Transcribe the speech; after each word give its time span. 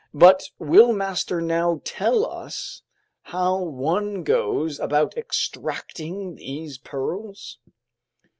"But 0.15 0.45
will 0.57 0.93
master 0.93 1.41
now 1.41 1.79
tell 1.83 2.25
us 2.25 2.81
how 3.21 3.61
one 3.61 4.23
goes 4.23 4.79
about 4.79 5.15
extracting 5.15 6.33
these 6.33 6.79
pearls?" 6.79 7.59